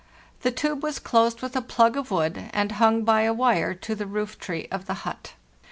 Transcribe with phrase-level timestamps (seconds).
[0.41, 3.93] The tube was closed with a plug of wood and hung by a wire to
[3.93, 5.33] the roof tree of the hut.